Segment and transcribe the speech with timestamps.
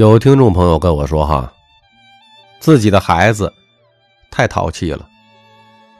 [0.00, 1.52] 有听众朋友跟我说：“哈，
[2.58, 3.52] 自己的孩子
[4.30, 5.06] 太淘气了，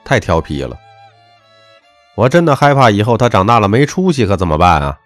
[0.04, 0.74] 太调皮了。
[2.14, 4.98] 我真的害怕以后他长大了没出息，可怎么办啊？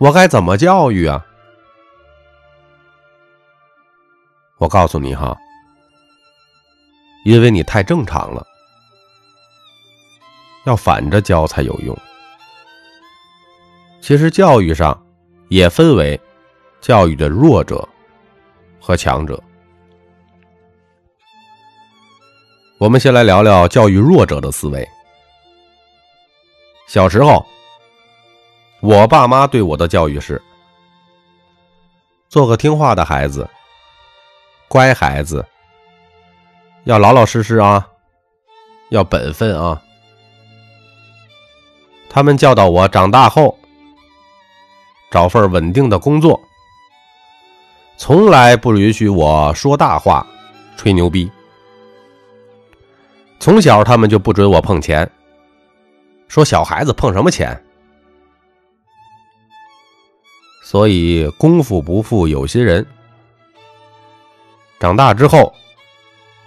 [0.00, 1.24] 我该怎么教育啊？”
[4.58, 5.38] 我告诉你哈，
[7.24, 8.44] 因为你太正常了，
[10.64, 11.96] 要反着教才有用。
[14.00, 15.00] 其实教育上
[15.50, 16.20] 也分为
[16.80, 17.88] 教育的弱者。
[18.88, 19.38] 和强者，
[22.78, 24.88] 我们先来聊聊教育弱者的思维。
[26.86, 27.44] 小时候，
[28.80, 30.40] 我爸妈对我的教育是：
[32.30, 33.46] 做个听话的孩子，
[34.68, 35.44] 乖孩子，
[36.84, 37.86] 要老老实实啊，
[38.88, 39.82] 要本分啊。
[42.08, 43.54] 他们教导我长大后
[45.10, 46.40] 找份稳定的工作。
[48.08, 50.26] 从来不允许我说大话、
[50.78, 51.30] 吹牛逼。
[53.38, 55.06] 从小他们就不准我碰钱，
[56.26, 57.54] 说小孩子碰什么钱？
[60.62, 62.86] 所以功夫不负有心人。
[64.80, 65.52] 长大之后，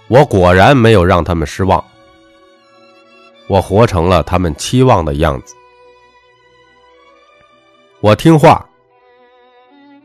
[0.08, 1.86] 我果然没有让他们失望，
[3.46, 5.54] 我活成了他们期望的样子。
[8.00, 8.68] 我听话，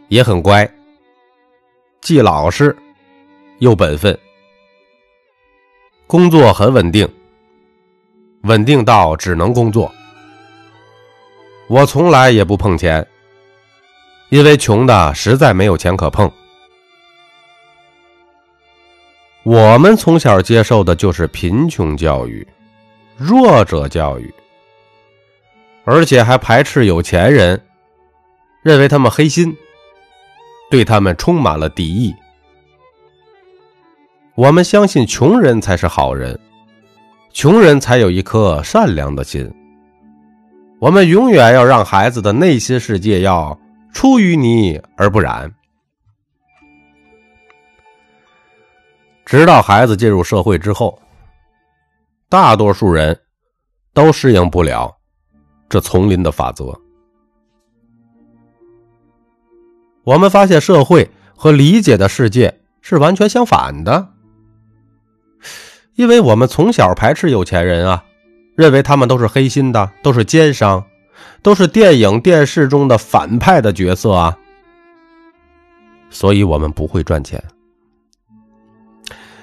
[0.09, 0.71] 也很乖。
[2.07, 2.77] 既老实
[3.59, 4.17] 又本分，
[6.07, 7.13] 工作很稳定，
[8.45, 9.93] 稳定到只能工作。
[11.67, 13.05] 我从来也不碰钱，
[14.29, 16.31] 因为穷的实在没有钱可碰。
[19.43, 22.47] 我们从小接受的就是贫穷教育、
[23.17, 24.33] 弱者教育，
[25.83, 27.61] 而且还排斥有钱人，
[28.63, 29.53] 认为他们黑心。
[30.71, 32.15] 对他们充满了敌意。
[34.35, 36.39] 我们相信穷人才是好人，
[37.33, 39.51] 穷人才有一颗善良的心。
[40.79, 43.59] 我们永远要让孩子的内心世界要
[43.95, 45.51] 出淤泥而不染。
[49.25, 51.01] 直到孩子进入社会之后，
[52.29, 53.19] 大多数人
[53.95, 54.95] 都适应不了
[55.69, 56.79] 这丛林的法则。
[60.07, 64.11] 我们发现社会和理解的世界是完全相反的，
[65.97, 68.05] 因为我们从小排斥有钱人啊，
[68.55, 70.85] 认为他们都是黑心的，都是奸商，
[71.43, 74.39] 都是电影电视中的反派的角色啊，
[76.09, 77.43] 所以我们不会赚钱，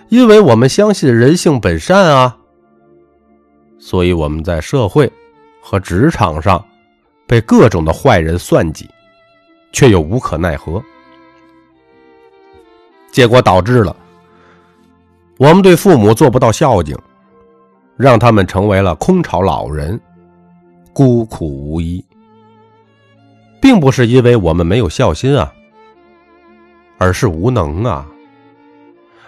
[0.07, 2.37] 因为我们相信人性本善啊，
[3.77, 5.11] 所以我们在社会
[5.61, 6.65] 和职场上
[7.27, 8.89] 被各种的坏人算计。
[9.73, 10.81] 却又无可奈何，
[13.11, 13.93] 结果导致了
[15.37, 16.95] 我们对父母做不到孝敬，
[17.97, 19.99] 让他们成为了空巢老人，
[20.93, 22.05] 孤苦无依，
[23.59, 25.51] 并不是因为我们没有孝心啊，
[26.99, 28.07] 而是无能啊，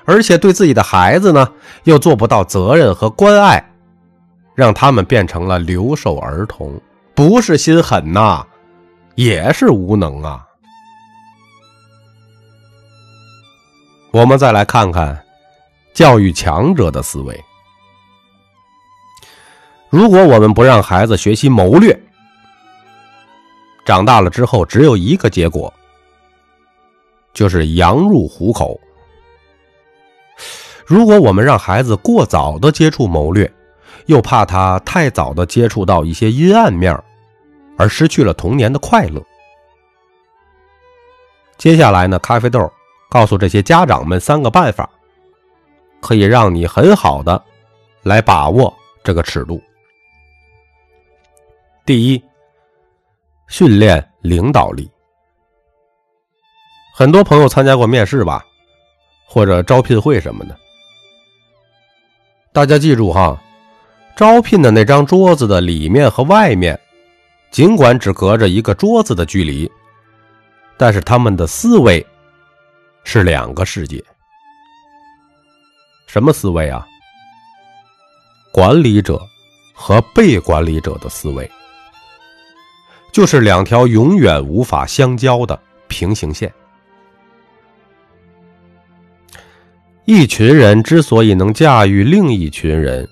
[0.05, 1.51] 而且对自己的孩子呢，
[1.85, 3.71] 又做不到责任和关爱，
[4.53, 6.79] 让他们变成了留守儿童，
[7.15, 8.45] 不是心狠呐。
[9.15, 10.45] 也是无能啊！
[14.11, 15.25] 我们再来看看
[15.93, 17.43] 教育强者的思维。
[19.89, 21.97] 如果我们不让孩子学习谋略，
[23.85, 25.73] 长大了之后只有一个结果，
[27.33, 28.77] 就是羊入虎口。
[30.85, 33.49] 如果我们让孩子过早的接触谋略，
[34.07, 37.01] 又怕他太早的接触到一些阴暗面
[37.77, 39.23] 而失去了童年的快乐。
[41.57, 42.71] 接下来呢，咖啡豆
[43.09, 44.89] 告诉这些家长们三个办法，
[46.01, 47.41] 可以让你很好的
[48.03, 49.61] 来把握这个尺度。
[51.85, 52.23] 第一，
[53.47, 54.89] 训练领导力。
[56.93, 58.43] 很多朋友参加过面试吧，
[59.27, 60.57] 或者招聘会什么的。
[62.51, 63.41] 大家记住哈，
[64.15, 66.79] 招聘的那张桌子的里面和外面。
[67.55, 69.71] 尽管只隔着一个桌子的距离，
[70.75, 72.05] 但是他们的思维
[73.05, 74.03] 是两个世界。
[76.05, 76.85] 什么思维啊？
[78.51, 79.17] 管理者
[79.73, 81.49] 和被管理者的思维，
[83.13, 85.57] 就是两条永远无法相交的
[85.87, 86.53] 平行线。
[90.03, 93.07] 一群人之所以能驾驭另一群人，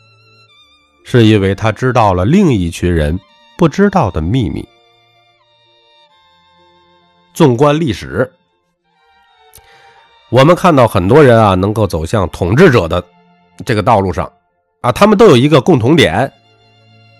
[1.06, 3.18] 是因为他知道了另一群人。
[3.63, 4.68] 不知道的秘密。
[7.33, 8.30] 纵观历史，
[10.27, 13.01] 我们看到很多人啊，能够走向统治者的
[13.65, 14.30] 这个道路上，
[14.81, 16.30] 啊，他们都有一个共同点，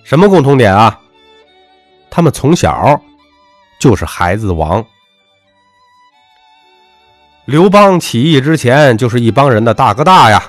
[0.04, 1.00] 什么共同点啊？
[2.10, 3.01] 他们从小
[3.80, 4.86] 就是孩子王。
[7.46, 10.44] 刘邦起义之前，就是一帮人的大哥大呀，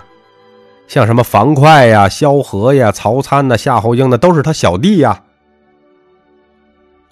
[0.88, 5.20] 像什么樊哙呀、萧何呀、曹参呐、夏侯婴的，都是他小弟呀。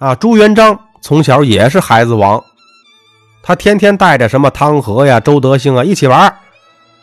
[0.02, 2.42] 啊，朱元璋从小也是孩子王，
[3.40, 6.36] 他天天带着什么汤和呀、周德兴啊一起玩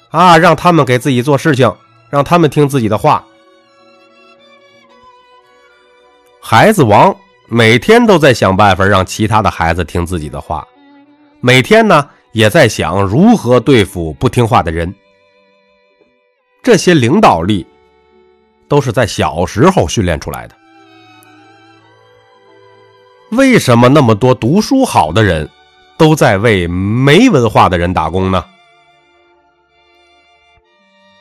[0.10, 1.74] 啊，让他们给自己做事情，
[2.10, 3.24] 让他们听自己的话。
[6.42, 7.16] 孩子王
[7.48, 10.68] 每天都在想办法让其他的孩子听自己的话，
[11.40, 14.94] 每天呢也在想如何对付不听话的人。
[16.62, 17.66] 这些领导力
[18.68, 20.59] 都是在小时候训练出来的。
[23.32, 25.48] 为什么那么多读书好的人
[25.98, 28.44] 都在为没文化的人打工呢？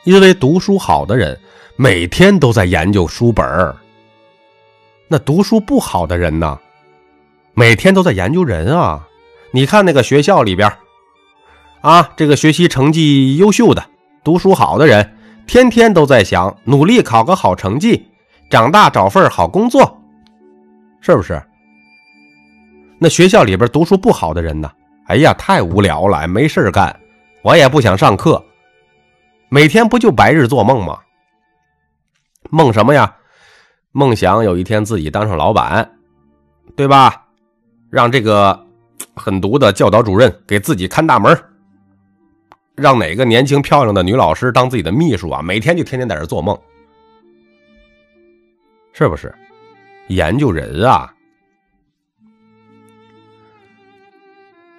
[0.05, 1.39] 因为读书好的人
[1.77, 3.77] 每天都在研究书本儿，
[5.07, 6.59] 那读书不好的人呢，
[7.53, 9.07] 每天都在研究人啊。
[9.51, 10.73] 你看那个学校里边，
[11.83, 13.85] 啊，这个学习成绩优秀的、
[14.25, 15.15] 读书好的人，
[15.47, 18.07] 天天都在想努力考个好成绩，
[18.49, 20.01] 长大找份好工作，
[21.03, 21.43] 是不是？
[22.99, 24.71] 那学校里边读书不好的人呢？
[25.07, 26.95] 哎呀，太无聊了，没事干，
[27.43, 28.45] 我也不想上课，
[29.49, 30.99] 每天不就白日做梦吗？
[32.51, 33.15] 梦什么呀？
[33.93, 35.91] 梦想有一天自己当上老板，
[36.77, 37.25] 对吧？
[37.89, 38.67] 让这个
[39.15, 41.37] 狠毒的教导主任给自己看大门，
[42.75, 45.41] 让哪个年轻漂亮的女老师当自己的秘书啊？
[45.41, 46.59] 每天就天天在这做梦，
[48.93, 49.35] 是不是？
[50.09, 51.15] 研究人啊！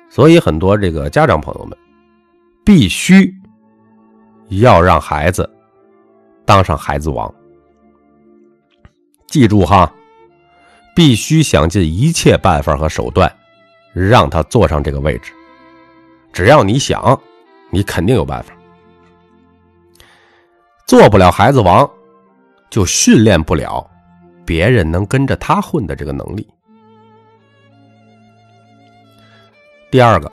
[0.09, 1.77] 所以，很多这个家长朋友们，
[2.65, 3.31] 必须
[4.49, 5.49] 要让孩子
[6.45, 7.31] 当上孩子王。
[9.27, 9.93] 记住哈，
[10.95, 13.31] 必须想尽一切办法和手段，
[13.93, 15.31] 让他坐上这个位置。
[16.33, 17.19] 只要你想，
[17.69, 18.53] 你肯定有办法。
[20.87, 21.87] 做不了孩子王，
[22.71, 23.87] 就训练不了
[24.43, 26.47] 别人能跟着他混的这个能力。
[29.91, 30.31] 第二个，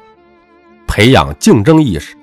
[0.87, 2.15] 培养竞争意识。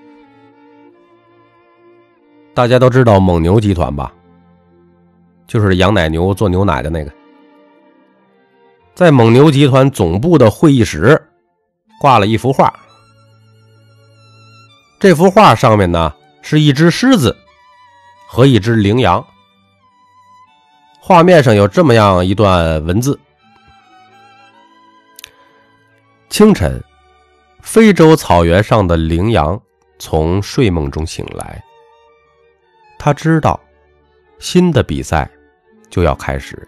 [2.54, 4.14] 大家都知道蒙牛集团吧？
[5.48, 7.12] 就是养奶牛、做牛奶的那个。
[8.94, 11.20] 在蒙牛集团总部的会议室，
[12.00, 12.72] 挂了一幅画。
[15.00, 16.14] 这幅画上面呢，
[16.44, 17.36] 是一只狮子
[18.28, 19.26] 和一只羚羊。
[21.00, 23.20] 画面上有这么样一段文字：
[26.30, 26.80] 清晨。
[27.64, 29.60] 非洲草原上的羚羊
[29.98, 31.64] 从睡梦中醒来，
[33.00, 33.60] 他知道
[34.38, 35.28] 新的比赛
[35.90, 36.68] 就要开始。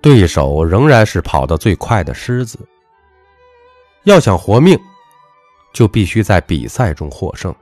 [0.00, 2.58] 对手仍然是跑得最快的狮子。
[4.04, 4.78] 要想活命，
[5.72, 7.52] 就必须在比赛中获胜。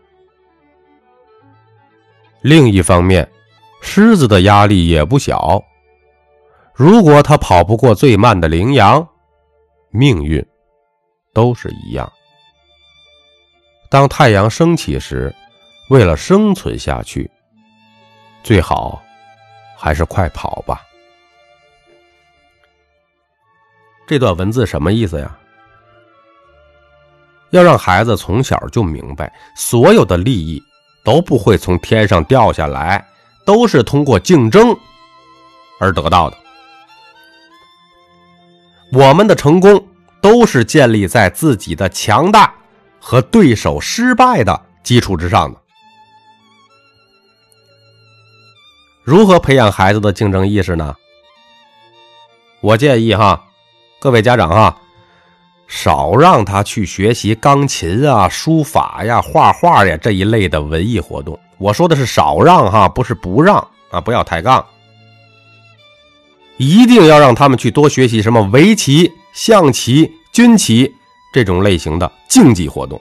[2.42, 3.28] 另一方面，
[3.80, 5.60] 狮子的压力也不小。
[6.74, 9.08] 如果他跑不过最慢的羚羊，
[9.90, 10.44] 命运。
[11.32, 12.10] 都是一样。
[13.88, 15.34] 当太阳升起时，
[15.90, 17.30] 为了生存下去，
[18.42, 19.02] 最好
[19.76, 20.80] 还是快跑吧。
[24.06, 25.38] 这段文字什么意思呀？
[27.50, 30.62] 要让孩子从小就明白，所有的利益
[31.04, 33.06] 都不会从天上掉下来，
[33.44, 34.74] 都是通过竞争
[35.78, 36.36] 而得到的。
[38.92, 39.86] 我们的成功。
[40.22, 42.54] 都是建立在自己的强大
[42.98, 45.58] 和对手失败的基础之上的。
[49.04, 50.94] 如何培养孩子的竞争意识呢？
[52.60, 53.44] 我建议哈，
[53.98, 54.76] 各位家长哈，
[55.66, 61.36] 少让他去学习钢琴啊、书法呀、画画呀这一类的文艺活动。
[61.58, 63.56] 我说的是少让哈，不是不让
[63.90, 64.64] 啊，不要抬杠。
[66.58, 69.10] 一定要让他们去多学习什么围棋。
[69.32, 70.94] 象棋、军棋
[71.32, 73.00] 这种类型的竞技活动，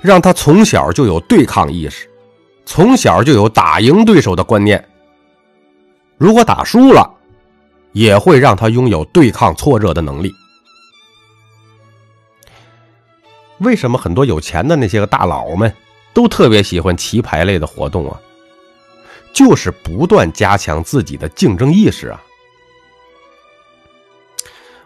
[0.00, 2.08] 让他从小就有对抗意识，
[2.66, 4.88] 从小就有打赢对手的观念。
[6.18, 7.10] 如果打输了，
[7.92, 10.32] 也会让他拥有对抗挫折的能力。
[13.58, 15.72] 为什么很多有钱的那些个大佬们
[16.12, 18.20] 都特别喜欢棋牌类的活动啊？
[19.32, 22.20] 就是不断加强自己的竞争意识啊。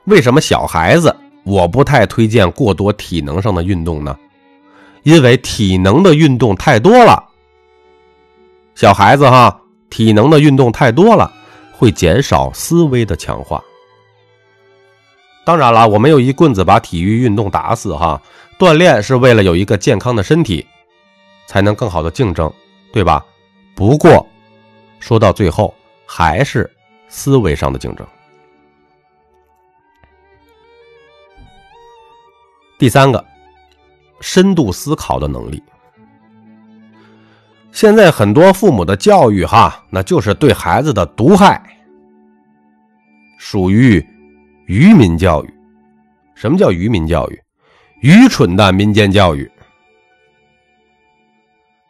[0.06, 4.16] 为什么小孩子我不太推荐过多体能上的运动呢？
[5.02, 7.22] 因为体能的运动太多了，
[8.75, 11.32] 小孩子哈，体能的运动太多了，
[11.72, 13.62] 会减少思维的强化。
[15.44, 18.20] 当然了，我没有一棍子把体育运动打死哈，
[18.58, 20.66] 锻炼是为了有一个健康的身体，
[21.46, 22.52] 才能更好的竞争，
[22.92, 23.25] 对吧？
[23.76, 24.26] 不过
[24.98, 25.72] 说到最后，
[26.04, 26.68] 还是
[27.08, 28.04] 思维上的竞争。
[32.78, 33.25] 第三个，
[34.21, 35.62] 深度思考的能力。
[37.73, 41.62] 现在很多父母的教育，哈，那就是对孩子的毒害，
[43.38, 44.04] 属于
[44.66, 45.54] 愚民教育。
[46.35, 47.42] 什么叫愚民教育？
[48.02, 49.50] 愚蠢的民间教育。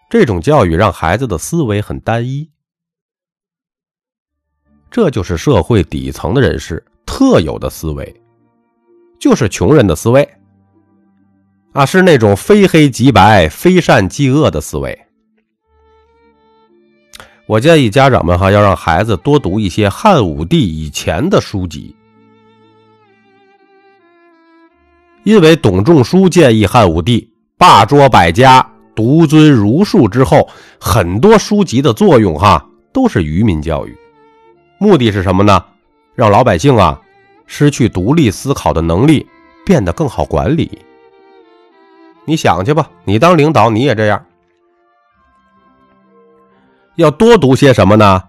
[0.09, 2.49] 这种教育让孩子的思维很单一，
[4.89, 8.23] 这就是社会底层的人士特有的思维，
[9.19, 10.29] 就是穷人的思维。
[11.77, 14.99] 啊，是那种非黑即白、非善即恶的思维。
[17.45, 21.95] 我建议家长们哈，要让孩子多读一些汉武帝以前的书籍，
[25.23, 30.49] 因为董仲舒建议汉武帝罢捉百家、独尊儒术之后，
[30.81, 33.95] 很多书籍的作用哈，都是愚民教育，
[34.79, 35.63] 目的是什么呢？
[36.15, 36.99] 让老百姓啊
[37.47, 39.27] 失去独立思考的能力，
[39.67, 40.86] 变得更好管理。
[42.27, 44.23] 你想去吧，你当领导你也这样。
[46.97, 48.23] 要多读些什么呢？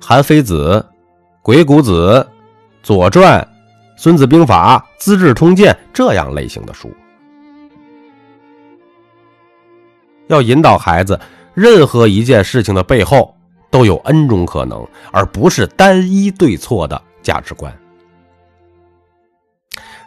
[0.04, 0.56] 《韩非子》
[1.42, 2.18] 《鬼谷子》
[2.82, 3.40] 《左传》
[3.96, 6.90] 《孙子兵法》《资治通鉴》这样类型的书。
[10.26, 11.20] 要引导孩子，
[11.54, 13.36] 任何一件事情的背后
[13.70, 17.72] 都有 N 种可能，而不是单一对错的价值观。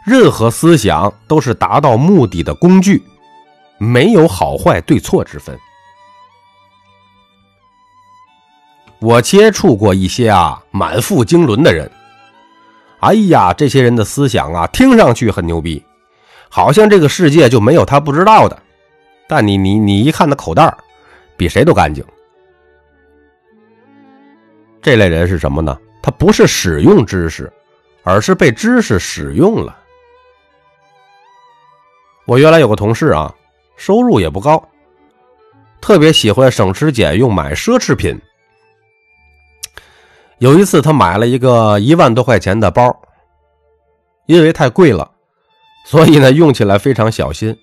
[0.04, 3.02] 任何思想都是达到目的的工具。
[3.78, 5.58] 没有好坏对错之分。
[9.00, 11.90] 我接触过一些啊满腹经纶的人，
[13.00, 15.84] 哎呀，这些人的思想啊，听上去很牛逼，
[16.48, 18.62] 好像这个世界就没有他不知道的。
[19.28, 20.74] 但你你你一看他口袋
[21.36, 22.04] 比谁都干净。
[24.80, 25.78] 这类人是什么呢？
[26.02, 27.52] 他不是使用知识，
[28.04, 29.76] 而是被知识使用了。
[32.26, 33.34] 我原来有个同事啊。
[33.76, 34.62] 收入也不高，
[35.80, 38.20] 特别喜欢省吃俭用买奢侈品。
[40.38, 42.94] 有一次，他买了一个一万多块钱的包，
[44.26, 45.10] 因为太贵了，
[45.86, 47.56] 所以呢用起来非常小心。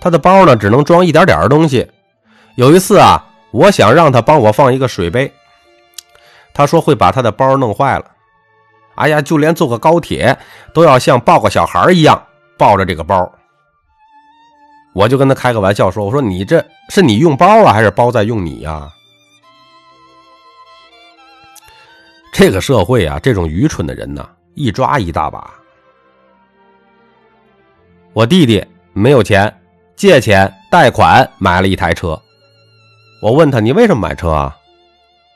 [0.00, 1.90] 他的包呢只能装一点点东西。
[2.56, 5.32] 有一次啊，我想让他帮我放一个水杯，
[6.54, 8.10] 他说会把他的包弄坏了。
[8.94, 10.36] 哎呀，就连坐个高铁
[10.72, 12.26] 都要像抱个小孩一样
[12.56, 13.30] 抱着这个包。
[14.96, 18.90] 我就跟他开个玩笑说：“我说你这是你用包啊，还是包在用你呀？”
[22.32, 25.52] 这个社会啊，这种愚蠢的人呢，一抓一大把。
[28.14, 29.54] 我弟弟没有钱，
[29.96, 32.18] 借钱贷款买了一台车。
[33.20, 34.56] 我问他：“你为什么买车啊？”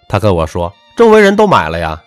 [0.09, 2.03] 他跟我说：“周围人都买了呀。”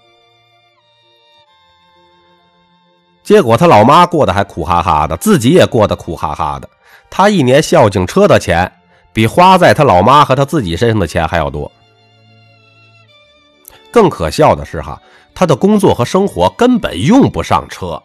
[3.21, 6.67] 结果他老妈过得还苦哈哈的，自己也过得苦哈哈的。
[7.15, 8.71] 他一年孝敬车的钱，
[9.13, 11.71] 比花在他老妈和他自己身上的钱还要多。
[13.91, 14.99] 更可笑的是，哈，
[15.35, 18.01] 他的工作和生活根本用不上车，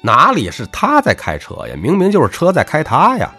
[0.00, 1.76] 哪里是他在开车呀？
[1.80, 3.32] 明明就是车在开他呀！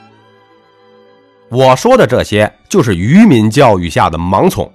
[1.49, 4.71] 我说的这些，就是愚民教育下的盲从。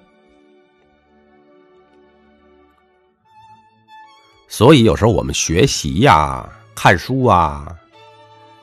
[4.48, 7.74] 所以有时候我们学习呀、看书啊。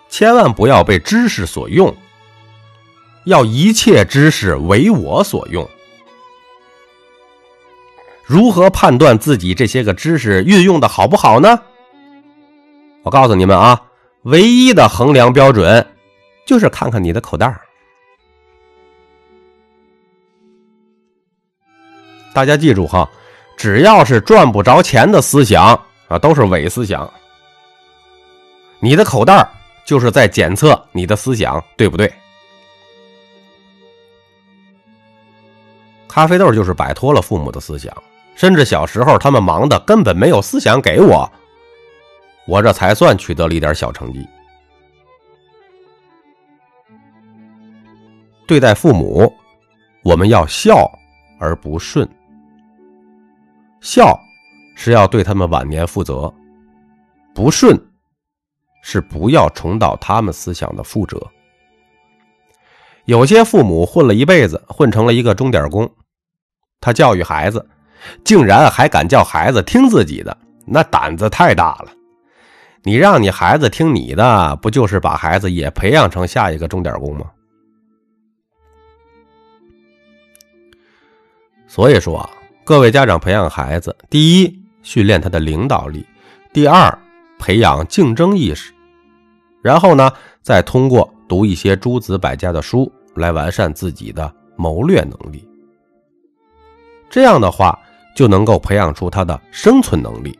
[0.09, 1.95] 千万不要被知识所用，
[3.25, 5.69] 要一切知识为我所用。
[8.25, 11.59] 如何判断自己这些个知识运用的好不好呢？
[13.03, 13.81] 我告诉你们啊，
[14.23, 15.85] 唯一的衡量标准
[16.45, 17.59] 就是看看你的口袋
[22.33, 23.09] 大家记住哈，
[23.57, 27.11] 只要是赚不着钱的思想啊，都是伪思想。
[28.79, 29.49] 你的口袋
[29.89, 32.13] 就是在检测你的思想对不对？
[36.07, 37.91] 咖啡豆就是摆脱了父母的思想，
[38.35, 41.27] 甚至小时候他们忙的根本没有思想给我，
[42.45, 44.23] 我这才算取得了一点小成绩。
[48.45, 49.33] 对待父母，
[50.03, 50.87] 我们要孝
[51.39, 52.07] 而不顺，
[53.81, 54.15] 孝
[54.75, 56.31] 是要对他们晚年负责，
[57.33, 57.75] 不顺，
[58.81, 61.19] 是不要重蹈他们思想的覆辙。
[63.05, 65.89] 有些父母混了一辈子，混成了一个钟点工，
[66.79, 67.67] 他教育孩子，
[68.23, 71.91] 竟然还敢叫孩子听自己的，那胆子太大了。
[72.83, 77.29] 你让你孩子听你的，不就是把孩子也培养成下一个钟点工吗？
[81.67, 82.29] 所以说啊，
[82.63, 86.01] 各位家长培养孩子，第一，训练他的领导力；
[86.53, 86.97] 第二，
[87.39, 88.71] 培养竞争意识；
[89.63, 90.11] 然后呢，
[90.43, 92.91] 再通过读一些诸子百家的书。
[93.15, 95.45] 来完善自己的谋略能力，
[97.09, 97.77] 这样的话
[98.15, 100.39] 就能够培养出他的生存能力，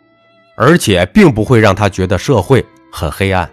[0.56, 3.50] 而且并不会让他觉得社会很黑暗。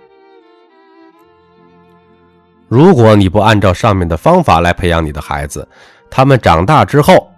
[2.68, 5.66] 如果你不按照上面的方法来培养你的孩子，
[6.08, 7.28] 他们长大之后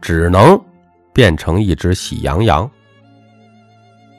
[0.00, 0.60] 只能
[1.12, 2.70] 变成一只喜羊羊，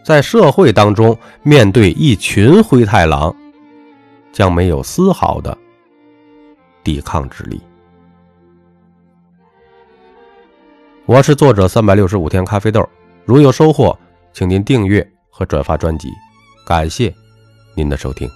[0.05, 3.35] 在社会当中面对一群灰太狼，
[4.31, 5.57] 将没有丝毫的。
[6.83, 7.59] 抵抗之力。
[11.07, 12.88] 我是作者三百六十五天咖啡豆，
[13.25, 13.97] 如有收获，
[14.31, 16.09] 请您订阅和转发专辑，
[16.67, 17.12] 感谢
[17.74, 18.29] 您的收听。